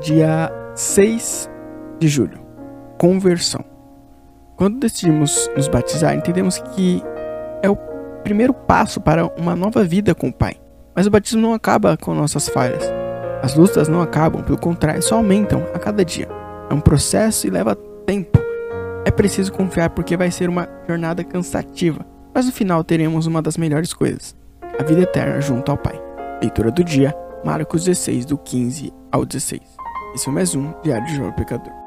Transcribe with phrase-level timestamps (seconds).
[0.00, 1.50] Dia 6
[1.98, 2.38] de julho.
[2.98, 3.64] Conversão.
[4.54, 7.02] Quando decidimos nos batizar, entendemos que
[7.62, 7.76] é o
[8.22, 10.56] primeiro passo para uma nova vida com o Pai.
[10.94, 12.84] Mas o batismo não acaba com nossas falhas.
[13.42, 16.28] As lutas não acabam, pelo contrário, só aumentam a cada dia.
[16.68, 17.74] É um processo e leva
[18.04, 18.38] tempo.
[19.06, 22.04] É preciso confiar porque vai ser uma jornada cansativa,
[22.34, 24.36] mas no final teremos uma das melhores coisas:
[24.78, 25.98] a vida eterna junto ao Pai.
[26.42, 29.85] Leitura do dia, Marcos 16, do 15 ao 16.
[30.16, 31.85] Esse é mais um Diário de João Pecador.